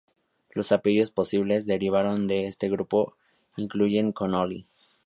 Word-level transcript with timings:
Los 0.49 0.71
apellidos 0.71 1.11
posibles 1.11 1.67
derivaron 1.67 2.25
de 2.25 2.47
este 2.47 2.71
grupo 2.71 3.13
incluyen 3.55 4.13
Connolly. 4.13 4.65